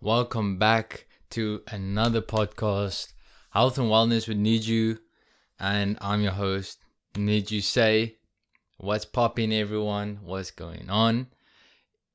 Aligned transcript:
Welcome 0.00 0.58
back 0.58 1.06
to 1.30 1.62
another 1.66 2.22
podcast, 2.22 3.14
Health 3.50 3.78
and 3.78 3.88
Wellness 3.88 4.28
with 4.28 4.38
Niju, 4.38 4.96
and 5.58 5.98
I'm 6.00 6.20
your 6.20 6.34
host, 6.34 6.78
Niju 7.14 7.60
Say. 7.60 8.18
What's 8.76 9.04
popping, 9.04 9.52
everyone? 9.52 10.20
What's 10.22 10.52
going 10.52 10.88
on? 10.88 11.26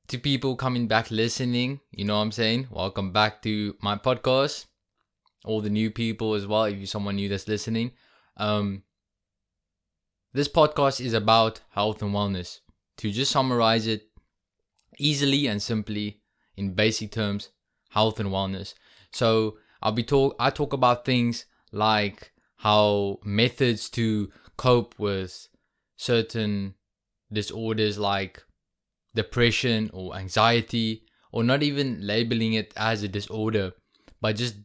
To 0.08 0.16
people 0.16 0.56
coming 0.56 0.88
back 0.88 1.10
listening, 1.10 1.80
you 1.90 2.06
know 2.06 2.16
what 2.16 2.22
I'm 2.22 2.32
saying? 2.32 2.68
Welcome 2.70 3.12
back 3.12 3.42
to 3.42 3.76
my 3.82 3.96
podcast. 3.96 4.64
All 5.44 5.60
the 5.60 5.68
new 5.68 5.90
people 5.90 6.32
as 6.32 6.46
well, 6.46 6.64
if 6.64 6.78
you're 6.78 6.86
someone 6.86 7.16
new 7.16 7.28
that's 7.28 7.48
listening. 7.48 7.92
Um, 8.38 8.84
this 10.32 10.48
podcast 10.48 11.04
is 11.04 11.12
about 11.12 11.60
health 11.68 12.00
and 12.00 12.14
wellness. 12.14 12.60
To 12.96 13.10
just 13.10 13.30
summarize 13.30 13.86
it 13.86 14.08
easily 14.98 15.46
and 15.48 15.60
simply 15.60 16.22
in 16.56 16.72
basic 16.72 17.12
terms, 17.12 17.50
health 17.94 18.20
and 18.20 18.30
wellness. 18.30 18.74
So 19.12 19.56
I'll 19.82 19.92
be 19.92 20.02
talk 20.02 20.36
I 20.38 20.50
talk 20.50 20.72
about 20.72 21.04
things 21.04 21.46
like 21.72 22.32
how 22.58 23.18
methods 23.24 23.88
to 23.90 24.30
cope 24.56 24.94
with 24.98 25.48
certain 25.96 26.74
disorders 27.32 27.98
like 27.98 28.42
depression 29.14 29.90
or 29.92 30.16
anxiety 30.16 31.04
or 31.32 31.42
not 31.44 31.62
even 31.62 32.06
labeling 32.06 32.54
it 32.54 32.72
as 32.76 33.02
a 33.02 33.08
disorder 33.08 33.72
but 34.20 34.36
just 34.36 34.56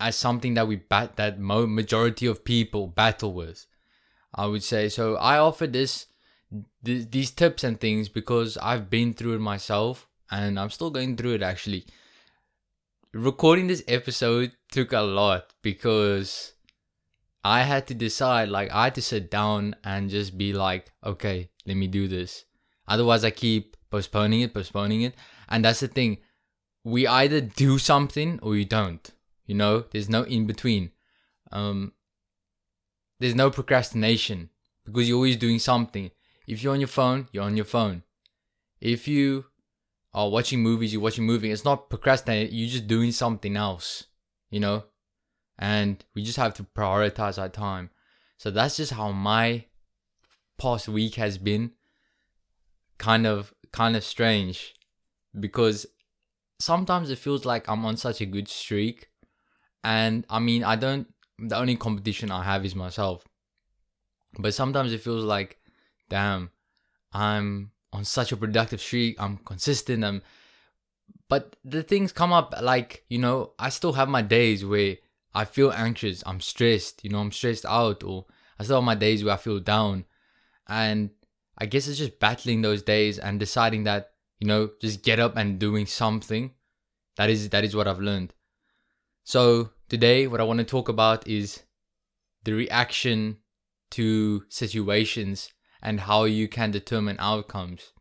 as 0.00 0.16
something 0.16 0.54
that 0.54 0.66
we 0.66 0.76
bat 0.76 1.16
that 1.16 1.38
mo- 1.38 1.66
majority 1.66 2.26
of 2.26 2.44
people 2.44 2.86
battle 2.86 3.32
with 3.32 3.66
i 4.34 4.46
would 4.46 4.62
say 4.62 4.88
so 4.88 5.16
i 5.16 5.38
offer 5.38 5.66
this 5.66 6.06
th- 6.84 7.10
these 7.10 7.30
tips 7.30 7.62
and 7.64 7.80
things 7.80 8.08
because 8.08 8.56
i've 8.58 8.90
been 8.90 9.12
through 9.12 9.34
it 9.34 9.40
myself 9.40 10.08
and 10.30 10.58
i'm 10.58 10.70
still 10.70 10.90
going 10.90 11.16
through 11.16 11.34
it 11.34 11.42
actually 11.42 11.84
recording 13.14 13.68
this 13.68 13.84
episode 13.86 14.52
took 14.72 14.92
a 14.92 15.00
lot 15.00 15.54
because 15.62 16.52
I 17.44 17.62
had 17.62 17.86
to 17.86 17.94
decide, 17.94 18.48
like, 18.48 18.70
I 18.72 18.84
had 18.84 18.96
to 18.96 19.02
sit 19.02 19.30
down 19.30 19.76
and 19.84 20.10
just 20.10 20.36
be 20.36 20.52
like, 20.52 20.90
okay, 21.04 21.50
let 21.64 21.76
me 21.76 21.86
do 21.86 22.08
this. 22.08 22.44
Otherwise, 22.88 23.24
I 23.24 23.30
keep 23.30 23.76
postponing 23.88 24.40
it, 24.40 24.52
postponing 24.52 25.02
it. 25.02 25.14
And 25.48 25.64
that's 25.64 25.80
the 25.80 25.88
thing. 25.88 26.18
We 26.82 27.06
either 27.06 27.40
do 27.40 27.78
something 27.78 28.40
or 28.42 28.56
you 28.56 28.64
don't. 28.64 29.08
You 29.46 29.54
know, 29.54 29.84
there's 29.92 30.08
no 30.08 30.24
in 30.24 30.46
between. 30.46 30.90
Um, 31.52 31.92
there's 33.20 33.34
no 33.34 33.48
procrastination 33.48 34.50
because 34.84 35.08
you're 35.08 35.16
always 35.16 35.36
doing 35.36 35.60
something. 35.60 36.10
If 36.48 36.62
you're 36.62 36.74
on 36.74 36.80
your 36.80 36.88
phone, 36.88 37.28
you're 37.30 37.44
on 37.44 37.56
your 37.56 37.64
phone. 37.64 38.02
If 38.80 39.06
you 39.06 39.46
are 40.14 40.30
watching 40.30 40.62
movies, 40.62 40.92
you're 40.92 41.02
watching 41.02 41.24
movie. 41.24 41.50
It's 41.50 41.64
not 41.64 41.90
procrastinating. 41.90 42.54
You're 42.54 42.70
just 42.70 42.86
doing 42.86 43.12
something 43.12 43.56
else, 43.56 44.04
you 44.50 44.60
know. 44.60 44.84
And 45.58 46.04
we 46.14 46.22
just 46.22 46.38
have 46.38 46.54
to 46.54 46.62
prioritize 46.62 47.38
our 47.38 47.48
time. 47.48 47.90
So 48.38 48.50
that's 48.50 48.76
just 48.76 48.92
how 48.92 49.12
my 49.12 49.66
past 50.58 50.88
week 50.88 51.16
has 51.16 51.36
been. 51.38 51.72
Kind 52.96 53.26
of, 53.26 53.52
kind 53.72 53.96
of 53.96 54.04
strange, 54.04 54.72
because 55.38 55.84
sometimes 56.60 57.10
it 57.10 57.18
feels 57.18 57.44
like 57.44 57.68
I'm 57.68 57.84
on 57.84 57.96
such 57.96 58.20
a 58.20 58.26
good 58.26 58.46
streak, 58.46 59.08
and 59.82 60.24
I 60.30 60.38
mean 60.38 60.62
I 60.62 60.76
don't. 60.76 61.12
The 61.40 61.56
only 61.56 61.74
competition 61.74 62.30
I 62.30 62.44
have 62.44 62.64
is 62.64 62.76
myself. 62.76 63.24
But 64.38 64.54
sometimes 64.54 64.92
it 64.92 65.00
feels 65.00 65.24
like, 65.24 65.58
damn, 66.08 66.50
I'm 67.12 67.72
on 67.94 68.04
such 68.04 68.32
a 68.32 68.36
productive 68.36 68.80
streak. 68.80 69.16
I'm 69.20 69.38
consistent. 69.38 70.04
I'm, 70.04 70.22
but 71.28 71.56
the 71.64 71.82
things 71.82 72.12
come 72.12 72.32
up 72.32 72.52
like 72.60 73.04
you 73.08 73.18
know 73.18 73.52
I 73.58 73.68
still 73.68 73.92
have 73.92 74.08
my 74.08 74.20
days 74.20 74.64
where 74.64 74.96
I 75.32 75.44
feel 75.44 75.72
anxious. 75.72 76.22
I'm 76.26 76.40
stressed. 76.40 77.04
You 77.04 77.10
know 77.10 77.20
I'm 77.20 77.32
stressed 77.32 77.64
out, 77.64 78.02
or 78.02 78.26
I 78.58 78.64
still 78.64 78.76
have 78.76 78.84
my 78.84 78.96
days 78.96 79.22
where 79.22 79.34
I 79.34 79.38
feel 79.38 79.60
down, 79.60 80.04
and 80.68 81.10
I 81.56 81.66
guess 81.66 81.86
it's 81.86 81.98
just 81.98 82.18
battling 82.18 82.62
those 82.62 82.82
days 82.82 83.18
and 83.18 83.38
deciding 83.38 83.84
that 83.84 84.10
you 84.40 84.48
know 84.48 84.70
just 84.80 85.02
get 85.02 85.20
up 85.20 85.36
and 85.36 85.58
doing 85.58 85.86
something. 85.86 86.50
That 87.16 87.30
is 87.30 87.48
that 87.50 87.64
is 87.64 87.76
what 87.76 87.86
I've 87.86 88.00
learned. 88.00 88.34
So 89.22 89.70
today, 89.88 90.26
what 90.26 90.40
I 90.40 90.44
want 90.44 90.58
to 90.58 90.64
talk 90.64 90.88
about 90.88 91.28
is 91.28 91.62
the 92.42 92.52
reaction 92.52 93.38
to 93.92 94.44
situations 94.48 95.50
and 95.84 96.00
how 96.00 96.24
you 96.24 96.48
can 96.48 96.70
determine 96.70 97.16
outcomes. 97.20 97.92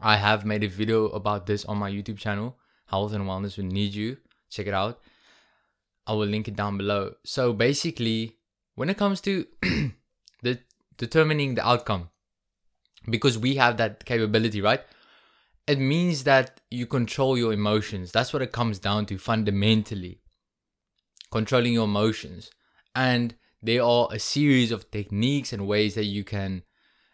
I 0.00 0.16
have 0.16 0.44
made 0.44 0.64
a 0.64 0.68
video 0.68 1.06
about 1.06 1.46
this 1.46 1.64
on 1.64 1.78
my 1.78 1.90
YouTube 1.90 2.18
channel, 2.18 2.58
Health 2.86 3.12
and 3.12 3.24
Wellness 3.24 3.56
with 3.56 3.70
Niju. 3.70 4.18
Check 4.50 4.66
it 4.66 4.74
out. 4.74 5.00
I 6.06 6.14
will 6.14 6.26
link 6.26 6.48
it 6.48 6.56
down 6.56 6.76
below. 6.76 7.14
So 7.24 7.52
basically, 7.52 8.36
when 8.74 8.90
it 8.90 8.98
comes 8.98 9.20
to 9.22 9.46
the 10.42 10.58
determining 10.98 11.54
the 11.54 11.66
outcome, 11.66 12.10
because 13.08 13.38
we 13.38 13.54
have 13.54 13.76
that 13.76 14.04
capability, 14.04 14.60
right? 14.60 14.80
It 15.68 15.78
means 15.78 16.24
that 16.24 16.60
you 16.70 16.86
control 16.86 17.38
your 17.38 17.52
emotions. 17.52 18.10
That's 18.10 18.32
what 18.32 18.42
it 18.42 18.50
comes 18.50 18.80
down 18.80 19.06
to 19.06 19.18
fundamentally. 19.18 20.20
Controlling 21.30 21.74
your 21.74 21.84
emotions. 21.84 22.50
And 22.94 23.36
there 23.62 23.84
are 23.84 24.08
a 24.10 24.18
series 24.18 24.72
of 24.72 24.90
techniques 24.90 25.52
and 25.52 25.68
ways 25.68 25.94
that 25.94 26.04
you 26.04 26.24
can 26.24 26.64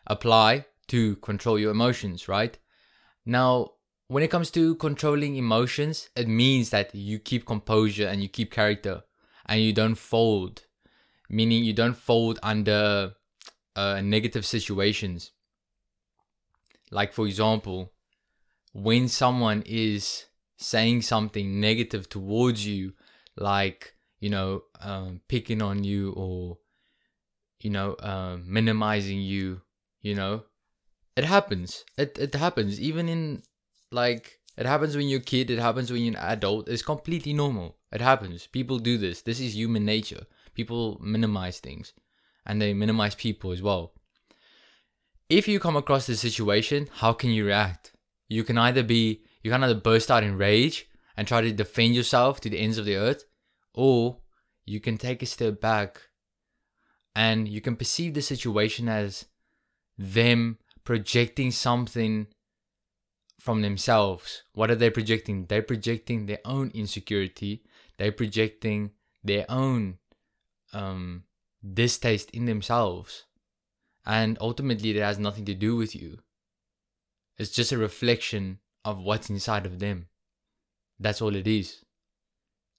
apply 0.08 0.66
to 0.88 1.16
control 1.16 1.58
your 1.58 1.70
emotions, 1.70 2.28
right? 2.28 2.58
Now, 3.24 3.72
when 4.08 4.22
it 4.22 4.30
comes 4.30 4.50
to 4.52 4.74
controlling 4.76 5.36
emotions, 5.36 6.08
it 6.16 6.26
means 6.28 6.70
that 6.70 6.94
you 6.94 7.18
keep 7.18 7.44
composure 7.44 8.08
and 8.08 8.22
you 8.22 8.28
keep 8.28 8.50
character 8.50 9.02
and 9.46 9.60
you 9.60 9.72
don't 9.72 9.96
fold, 9.96 10.64
meaning 11.28 11.62
you 11.62 11.74
don't 11.74 11.96
fold 11.96 12.38
under 12.42 13.12
uh, 13.76 14.00
negative 14.00 14.46
situations. 14.46 15.32
Like, 16.90 17.12
for 17.12 17.26
example, 17.26 17.92
when 18.72 19.08
someone 19.08 19.62
is 19.66 20.24
saying 20.56 21.02
something 21.02 21.60
negative 21.60 22.08
towards 22.08 22.66
you, 22.66 22.94
like, 23.36 23.94
you 24.20 24.30
know, 24.30 24.62
um, 24.80 25.20
picking 25.28 25.60
on 25.60 25.84
you 25.84 26.12
or, 26.16 26.58
you 27.60 27.70
know, 27.70 27.92
uh, 27.94 28.38
minimizing 28.42 29.20
you 29.20 29.60
you 30.00 30.14
know? 30.14 30.42
It 31.16 31.24
happens. 31.24 31.84
It, 31.96 32.16
it 32.18 32.34
happens. 32.34 32.80
Even 32.80 33.08
in 33.08 33.42
like 33.90 34.38
it 34.56 34.66
happens 34.66 34.96
when 34.96 35.08
you're 35.08 35.20
a 35.20 35.22
kid 35.22 35.50
it 35.50 35.58
happens 35.58 35.90
when 35.90 36.02
you're 36.02 36.16
an 36.16 36.32
adult. 36.32 36.68
It's 36.68 36.82
completely 36.82 37.32
normal. 37.32 37.76
It 37.90 38.00
happens. 38.00 38.46
People 38.46 38.78
do 38.78 38.98
this. 38.98 39.22
This 39.22 39.40
is 39.40 39.56
human 39.56 39.84
nature. 39.84 40.26
People 40.54 40.98
minimize 41.02 41.58
things. 41.58 41.92
And 42.46 42.62
they 42.62 42.72
minimize 42.72 43.14
people 43.14 43.50
as 43.52 43.60
well. 43.60 43.94
If 45.28 45.48
you 45.48 45.60
come 45.60 45.76
across 45.76 46.06
this 46.06 46.20
situation 46.20 46.88
how 46.92 47.12
can 47.12 47.30
you 47.30 47.44
react? 47.44 47.92
You 48.28 48.44
can 48.44 48.58
either 48.58 48.82
be 48.82 49.22
you 49.42 49.50
can 49.50 49.64
either 49.64 49.74
burst 49.74 50.10
out 50.10 50.22
in 50.22 50.38
rage 50.38 50.86
and 51.16 51.26
try 51.26 51.40
to 51.40 51.52
defend 51.52 51.96
yourself 51.96 52.40
to 52.40 52.48
the 52.48 52.60
ends 52.60 52.78
of 52.78 52.84
the 52.84 52.96
earth 52.96 53.24
or 53.74 54.18
you 54.64 54.80
can 54.80 54.98
take 54.98 55.22
a 55.22 55.26
step 55.26 55.60
back 55.60 56.00
and 57.16 57.48
you 57.48 57.60
can 57.60 57.74
perceive 57.74 58.14
the 58.14 58.22
situation 58.22 58.88
as 58.88 59.24
them 59.98 60.58
projecting 60.84 61.50
something 61.50 62.28
from 63.40 63.62
themselves. 63.62 64.42
What 64.52 64.70
are 64.70 64.76
they 64.76 64.90
projecting? 64.90 65.46
They're 65.46 65.62
projecting 65.62 66.26
their 66.26 66.40
own 66.44 66.70
insecurity. 66.74 67.62
They're 67.98 68.12
projecting 68.12 68.92
their 69.22 69.44
own 69.48 69.98
um, 70.72 71.24
distaste 71.74 72.30
in 72.30 72.44
themselves. 72.46 73.24
And 74.06 74.38
ultimately, 74.40 74.90
it 74.90 75.02
has 75.02 75.18
nothing 75.18 75.44
to 75.46 75.54
do 75.54 75.76
with 75.76 75.94
you. 75.94 76.18
It's 77.36 77.50
just 77.50 77.72
a 77.72 77.78
reflection 77.78 78.58
of 78.84 79.02
what's 79.02 79.30
inside 79.30 79.66
of 79.66 79.78
them. 79.78 80.08
That's 80.98 81.20
all 81.20 81.36
it 81.36 81.46
is. 81.46 81.84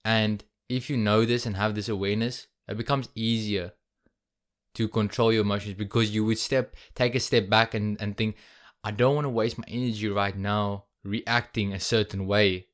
And 0.04 0.44
if 0.68 0.90
you 0.90 0.98
know 0.98 1.26
this 1.26 1.46
and 1.46 1.56
have 1.56 1.76
this 1.76 1.90
awareness, 1.90 2.48
it 2.68 2.78
becomes 2.78 3.10
easier 3.16 3.74
to 4.76 4.88
control 4.88 5.34
your 5.34 5.42
emotions 5.42 5.74
because 5.74 6.14
you 6.14 6.24
would 6.26 6.38
step 6.38 6.76
take 6.96 7.16
a 7.16 7.20
step 7.20 7.50
back 7.50 7.74
and, 7.74 8.00
and 8.02 8.16
think 8.16 8.36
i 8.84 8.92
don't 8.92 9.16
want 9.16 9.26
to 9.26 9.30
waste 9.30 9.58
my 9.58 9.66
energy 9.68 10.08
right 10.08 10.38
now 10.38 10.86
reacting 11.04 11.74
a 11.74 11.80
certain 11.80 12.28
way. 12.28 12.68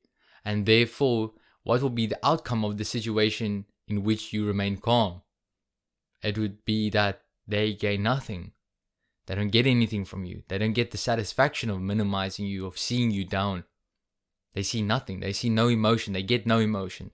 And 0.43 0.65
therefore 0.65 1.33
what 1.63 1.81
will 1.81 1.89
be 1.89 2.05
the 2.05 2.19
outcome 2.23 2.63
of 2.63 2.77
the 2.77 2.85
situation 2.85 3.65
in 3.87 4.03
which 4.03 4.33
you 4.33 4.45
remain 4.45 4.77
calm? 4.77 5.21
It 6.23 6.37
would 6.37 6.63
be 6.65 6.89
that 6.91 7.21
they 7.47 7.73
gain 7.73 8.03
nothing. 8.03 8.51
They 9.25 9.35
don't 9.35 9.49
get 9.49 9.65
anything 9.65 10.05
from 10.05 10.25
you. 10.25 10.43
They 10.47 10.59
don't 10.59 10.73
get 10.73 10.91
the 10.91 10.97
satisfaction 10.97 11.69
of 11.69 11.81
minimizing 11.81 12.45
you 12.45 12.67
of 12.67 12.77
seeing 12.77 13.09
you 13.09 13.25
down. 13.25 13.63
They 14.53 14.63
see 14.63 14.81
nothing. 14.81 15.19
They 15.19 15.33
see 15.33 15.49
no 15.49 15.67
emotion. 15.67 16.13
They 16.13 16.23
get 16.23 16.45
no 16.45 16.59
emotion. 16.59 17.11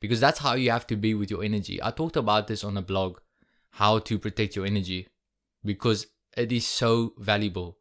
Because 0.00 0.20
that's 0.20 0.40
how 0.40 0.54
you 0.54 0.70
have 0.70 0.86
to 0.88 0.96
be 0.96 1.14
with 1.14 1.30
your 1.30 1.44
energy. 1.44 1.80
I 1.82 1.92
talked 1.92 2.16
about 2.16 2.48
this 2.48 2.64
on 2.64 2.76
a 2.76 2.82
blog 2.82 3.18
how 3.74 3.98
to 3.98 4.18
protect 4.18 4.54
your 4.56 4.66
energy 4.66 5.08
because 5.64 6.06
it 6.36 6.52
is 6.52 6.66
so 6.66 7.12
valuable. 7.18 7.78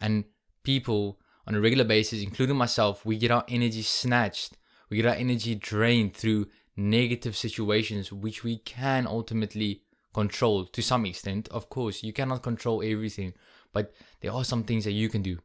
And 0.00 0.24
people 0.64 1.18
on 1.46 1.54
a 1.54 1.60
regular 1.60 1.84
basis, 1.84 2.22
including 2.22 2.56
myself, 2.56 3.04
we 3.04 3.16
get 3.16 3.30
our 3.30 3.44
energy 3.48 3.82
snatched 3.82 4.56
We 4.90 4.96
get 4.96 5.06
our 5.06 5.14
energy 5.14 5.54
drained 5.54 6.14
through 6.14 6.48
negative 6.76 7.36
situations, 7.36 8.12
which 8.12 8.42
we 8.42 8.58
can 8.58 9.06
ultimately 9.06 9.84
control 10.12 10.66
to 10.66 10.82
some 10.82 11.06
extent. 11.06 11.48
Of 11.50 11.68
course, 11.68 12.02
you 12.02 12.12
cannot 12.12 12.42
control 12.42 12.82
everything, 12.82 13.34
but 13.72 13.94
there 14.20 14.32
are 14.32 14.44
some 14.44 14.64
things 14.64 14.84
that 14.84 14.92
you 14.92 15.08
can 15.08 15.22
do. 15.22 15.38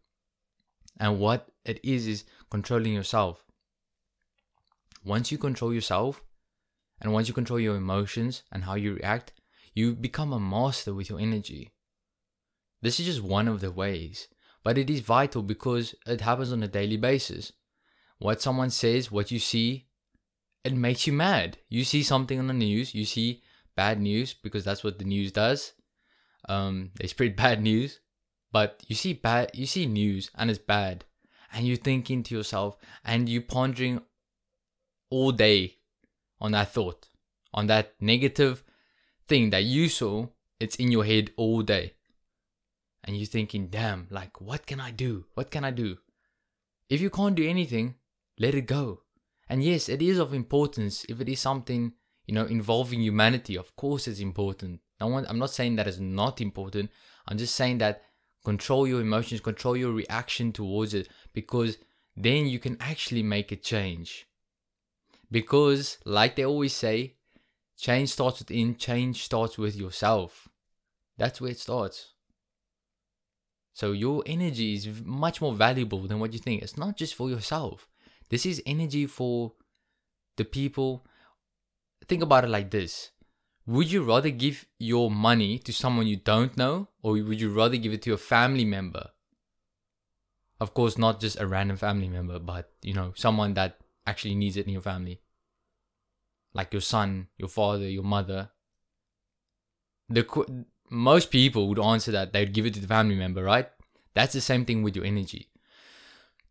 And 1.00 1.20
what 1.20 1.52
it 1.64 1.80
is, 1.84 2.08
is 2.08 2.24
controlling 2.50 2.94
yourself. 2.94 3.46
Once 5.04 5.32
you 5.32 5.38
control 5.38 5.72
yourself, 5.74 6.24
and 7.00 7.14
once 7.14 7.28
you 7.28 7.34
control 7.34 7.60
your 7.60 7.76
emotions 7.76 8.42
and 8.52 8.64
how 8.64 8.74
you 8.74 8.96
react, 8.96 9.34
you 9.76 9.94
become 9.94 10.32
a 10.32 10.40
master 10.40 10.94
with 10.94 11.10
your 11.10 11.20
energy. 11.20 11.74
This 12.82 13.00
is 13.00 13.06
just 13.06 13.22
one 13.22 13.48
of 13.50 13.60
the 13.60 13.72
ways, 13.72 14.30
but 14.64 14.78
it 14.78 14.90
is 14.90 15.02
vital 15.02 15.44
because 15.44 15.94
it 16.08 16.22
happens 16.22 16.52
on 16.52 16.64
a 16.64 16.68
daily 16.68 16.98
basis. 16.98 17.52
What 18.18 18.42
someone 18.42 18.70
says, 18.70 19.12
what 19.12 19.32
you 19.32 19.40
see, 19.40 19.88
it 20.64 20.74
makes 20.74 21.06
you 21.06 21.14
mad. 21.14 21.58
You 21.68 21.84
see 21.84 22.04
something 22.04 22.40
on 22.40 22.48
the 22.48 22.54
news, 22.54 22.96
you 22.96 23.04
see 23.04 23.44
bad 23.76 24.00
news 24.00 24.34
because 24.34 24.64
that's 24.64 24.84
what 24.84 24.98
the 24.98 25.06
news 25.06 25.34
does. 25.34 25.74
Um, 26.48 26.92
they 27.00 27.08
spread 27.08 27.36
bad 27.46 27.62
news, 27.62 28.00
but 28.54 28.82
you 28.88 28.96
see 28.96 29.12
bad, 29.12 29.52
you 29.54 29.66
see 29.66 29.86
news 29.86 30.32
and 30.36 30.50
it's 30.50 30.60
bad, 30.60 31.04
and 31.54 31.68
you're 31.68 31.76
thinking 31.76 32.24
to 32.24 32.36
yourself 32.36 32.78
and 33.04 33.28
you're 33.28 33.42
pondering 33.42 34.02
all 35.10 35.34
day 35.34 35.76
on 36.40 36.54
that 36.54 36.72
thought, 36.72 37.10
on 37.54 37.68
that 37.68 37.94
negative 38.00 38.64
thing 39.28 39.50
that 39.50 39.64
you 39.64 39.90
saw. 39.90 40.28
It's 40.60 40.76
in 40.78 40.92
your 40.92 41.04
head 41.04 41.32
all 41.36 41.62
day, 41.62 41.94
and 43.04 43.18
you're 43.18 43.26
thinking, 43.26 43.68
"Damn, 43.68 44.08
like 44.10 44.40
what 44.40 44.66
can 44.66 44.80
I 44.80 44.92
do? 44.92 45.26
What 45.34 45.52
can 45.52 45.66
I 45.66 45.72
do?" 45.72 45.98
If 46.90 47.02
you 47.02 47.10
can't 47.10 47.36
do 47.36 47.48
anything, 47.48 47.96
let 48.38 48.56
it 48.56 48.68
go. 48.68 49.02
And 49.48 49.64
yes, 49.64 49.90
it 49.90 50.02
is 50.02 50.18
of 50.18 50.34
importance 50.34 51.06
if 51.10 51.20
it 51.20 51.30
is 51.30 51.40
something, 51.40 51.94
you 52.26 52.34
know, 52.34 52.46
involving 52.46 53.02
humanity. 53.02 53.58
Of 53.58 53.76
course, 53.76 54.08
it's 54.08 54.20
important. 54.20 54.82
No 55.00 55.08
one, 55.08 55.26
I'm 55.28 55.40
not 55.40 55.50
saying 55.50 55.76
that 55.76 55.88
it's 55.88 56.00
not 56.00 56.42
important. 56.42 56.90
I'm 57.28 57.38
just 57.38 57.56
saying 57.56 57.80
that 57.80 58.04
control 58.44 58.88
your 58.88 59.02
emotions, 59.02 59.42
control 59.42 59.76
your 59.76 59.92
reaction 59.92 60.52
towards 60.52 60.94
it, 60.94 61.10
because 61.34 61.78
then 62.16 62.48
you 62.48 62.60
can 62.60 62.78
actually 62.80 63.24
make 63.24 63.52
a 63.52 63.56
change. 63.56 64.26
Because, 65.30 65.98
like 66.06 66.36
they 66.36 66.46
always 66.46 66.74
say, 66.74 67.16
change 67.78 68.10
starts 68.10 68.40
within, 68.40 68.76
change 68.76 69.24
starts 69.24 69.58
with 69.58 69.76
yourself. 69.76 70.48
That's 71.18 71.40
where 71.40 71.52
it 71.52 71.60
starts. 71.60 72.14
So, 73.74 73.92
your 73.92 74.24
energy 74.26 74.74
is 74.76 75.02
much 75.04 75.42
more 75.42 75.54
valuable 75.54 76.08
than 76.08 76.20
what 76.20 76.32
you 76.32 76.40
think. 76.40 76.62
It's 76.62 76.78
not 76.78 76.96
just 76.96 77.14
for 77.14 77.30
yourself, 77.30 77.88
this 78.30 78.46
is 78.46 78.62
energy 78.66 79.06
for 79.06 79.54
the 80.38 80.46
people. 80.46 81.06
Think 82.08 82.24
about 82.24 82.44
it 82.44 82.50
like 82.50 82.72
this 82.72 83.12
Would 83.66 83.92
you 83.92 84.04
rather 84.04 84.30
give 84.30 84.66
your 84.80 85.12
money 85.12 85.60
to 85.60 85.74
someone 85.74 86.08
you 86.08 86.18
don't 86.18 86.56
know, 86.56 86.90
or 87.02 87.14
would 87.14 87.42
you 87.42 87.52
rather 87.52 87.78
give 87.78 87.94
it 87.94 88.02
to 88.04 88.14
a 88.14 88.18
family 88.18 88.66
member? 88.66 89.10
Of 90.60 90.74
course, 90.74 90.98
not 90.98 91.20
just 91.20 91.40
a 91.40 91.48
random 91.48 91.76
family 91.78 92.08
member, 92.08 92.40
but 92.40 92.72
you 92.82 92.94
know, 92.94 93.12
someone 93.16 93.56
that 93.56 93.78
actually 94.08 94.36
needs 94.36 94.56
it 94.56 94.68
in 94.68 94.74
your 94.74 94.82
family. 94.82 95.20
Like 96.56 96.74
your 96.74 96.82
son, 96.82 97.28
your 97.38 97.50
father, 97.50 97.88
your 97.88 98.04
mother. 98.04 98.50
The 100.10 100.66
most 100.90 101.30
people 101.30 101.68
would 101.68 101.80
answer 101.80 102.12
that 102.14 102.34
they'd 102.34 102.54
give 102.54 102.66
it 102.66 102.74
to 102.76 102.80
the 102.80 102.88
family 102.88 103.16
member, 103.16 103.44
right? 103.44 103.70
That's 104.16 104.34
the 104.34 104.42
same 104.42 104.66
thing 104.66 104.82
with 104.82 104.96
your 104.96 105.06
energy. 105.06 105.50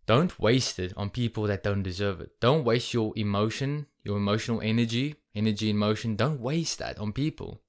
Don't 0.07 0.39
waste 0.39 0.79
it 0.79 0.93
on 0.97 1.09
people 1.09 1.45
that 1.45 1.63
don't 1.63 1.83
deserve 1.83 2.21
it. 2.21 2.39
Don't 2.39 2.65
waste 2.65 2.93
your 2.93 3.15
emotion, 3.17 3.87
your 4.03 4.19
emotional 4.19 4.61
energy, 4.61 5.17
energy 5.35 5.71
and 5.71 5.79
motion. 5.79 6.15
Don't 6.15 6.41
waste 6.41 6.79
that 6.79 6.99
on 6.99 7.13
people. 7.13 7.63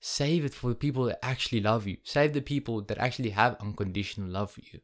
Save 0.00 0.44
it 0.44 0.54
for 0.54 0.70
the 0.70 0.74
people 0.74 1.04
that 1.04 1.24
actually 1.24 1.60
love 1.60 1.86
you. 1.86 1.98
Save 2.02 2.32
the 2.32 2.40
people 2.40 2.82
that 2.82 2.98
actually 2.98 3.30
have 3.30 3.56
unconditional 3.60 4.28
love 4.28 4.50
for 4.50 4.62
you. 4.72 4.80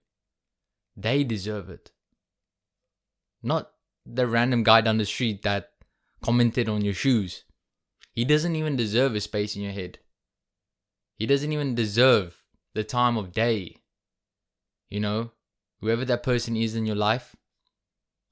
They 0.97 1.25
deserve 1.25 1.69
it. 1.69 1.91
Not 3.43 3.73
the 4.07 4.29
random 4.29 4.63
guy 4.63 4.81
down 4.81 4.99
the 4.99 5.05
street 5.05 5.43
that 5.43 5.73
commented 6.23 6.69
on 6.69 6.85
your 6.85 6.95
shoes. 6.95 7.45
He 8.13 8.25
doesn't 8.25 8.57
even 8.57 8.77
deserve 8.77 9.15
a 9.15 9.21
space 9.21 9.57
in 9.57 9.63
your 9.63 9.73
head. 9.73 9.99
He 11.17 11.27
doesn't 11.27 11.53
even 11.53 11.75
deserve 11.75 12.43
the 12.75 12.85
time 12.85 13.17
of 13.17 13.33
day. 13.33 13.77
You 14.89 15.01
know, 15.01 15.33
whoever 15.81 16.05
that 16.05 16.23
person 16.23 16.57
is 16.57 16.75
in 16.75 16.87
your 16.87 16.97
life, 16.97 17.37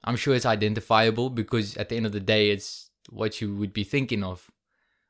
I'm 0.03 0.15
sure 0.15 0.35
it's 0.35 0.45
identifiable 0.45 1.29
because 1.29 1.77
at 1.77 1.89
the 1.89 1.95
end 1.95 2.05
of 2.05 2.11
the 2.11 2.19
day, 2.19 2.49
it's 2.49 2.89
what 3.09 3.41
you 3.41 3.55
would 3.55 3.73
be 3.73 3.83
thinking 3.83 4.23
of. 4.23 4.51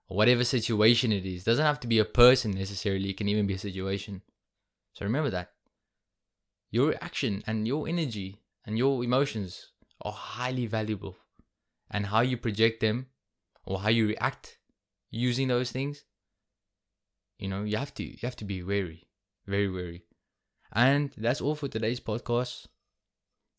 whatever 0.08 0.44
situation 0.44 1.12
it 1.12 1.26
is. 1.26 1.44
Doesn't 1.44 1.66
have 1.66 1.80
to 1.82 1.88
be 1.88 2.00
a 2.00 2.06
person 2.06 2.52
necessarily, 2.52 3.10
it 3.10 3.18
can 3.18 3.28
even 3.28 3.46
be 3.48 3.56
a 3.56 3.60
situation. 3.60 4.22
So 4.94 5.06
remember 5.06 5.30
that. 5.32 5.52
Your 6.72 6.96
action 7.02 7.44
and 7.48 7.68
your 7.68 7.88
energy 7.88 8.40
and 8.66 8.78
your 8.78 9.04
emotions 9.04 9.72
are 10.02 10.12
highly 10.12 10.66
valuable. 10.66 11.18
And 11.90 12.08
how 12.08 12.22
you 12.22 12.38
project 12.38 12.82
them 12.82 13.08
or 13.66 13.80
how 13.80 13.90
you 13.90 14.08
react 14.08 14.58
using 15.10 15.48
those 15.48 15.72
things, 15.72 16.04
you 17.40 17.48
know, 17.48 17.64
you 17.64 17.78
have 17.78 17.94
to 17.96 18.04
you 18.04 18.20
have 18.24 18.36
to 18.38 18.46
be 18.46 18.64
wary. 18.64 19.08
Very 19.46 19.70
wary. 19.70 20.04
And 20.74 21.14
that's 21.18 21.42
all 21.42 21.56
for 21.56 21.68
today's 21.68 22.00
podcast. 22.00 22.68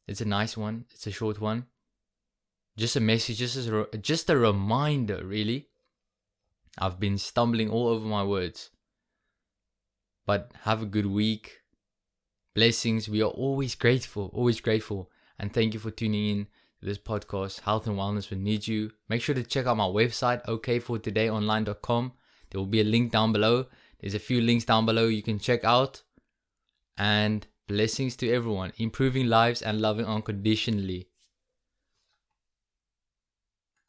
It's 0.07 0.21
a 0.21 0.27
nice 0.27 0.57
one. 0.57 0.85
It's 0.91 1.07
a 1.07 1.11
short 1.11 1.41
one. 1.41 1.67
Just 2.77 2.97
a 2.97 3.01
message, 3.01 3.39
just 3.39 3.57
a, 3.57 3.89
just 4.01 4.31
a 4.31 4.39
reminder, 4.39 5.25
really. 5.25 5.69
I've 6.79 7.01
been 7.01 7.19
stumbling 7.19 7.71
all 7.71 7.89
over 7.89 8.07
my 8.07 8.23
words. 8.23 8.71
But 10.27 10.53
have 10.63 10.83
a 10.83 10.87
good 10.87 11.07
week. 11.07 11.63
Blessings. 12.55 13.09
We 13.09 13.23
are 13.23 13.31
always 13.31 13.75
grateful, 13.75 14.31
always 14.33 14.61
grateful. 14.61 15.11
And 15.39 15.53
thank 15.53 15.75
you 15.75 15.81
for 15.81 15.91
tuning 15.91 16.27
in 16.27 16.47
this 16.81 16.99
podcast, 16.99 17.61
Health 17.61 17.87
and 17.87 17.97
Wellness 17.97 18.31
with 18.31 18.43
Niju. 18.43 18.91
Make 19.09 19.23
sure 19.23 19.35
to 19.35 19.43
check 19.43 19.67
out 19.67 19.77
my 19.77 19.85
website, 19.85 20.45
okfortodayonline.com. 20.47 22.13
There 22.51 22.59
will 22.61 22.67
be 22.67 22.81
a 22.81 22.85
link 22.85 23.13
down 23.13 23.33
below. 23.33 23.67
There's 24.01 24.15
a 24.15 24.21
few 24.21 24.41
links 24.41 24.65
down 24.65 24.87
below 24.87 25.07
you 25.07 25.23
can 25.23 25.39
check 25.39 25.65
out 25.65 26.03
and 26.97 27.47
blessings 27.67 28.17
to 28.17 28.33
everyone, 28.33 28.73
improving 28.79 29.27
lives 29.27 29.63
and 29.63 29.81
loving 29.81 30.07
unconditionally. 30.07 31.08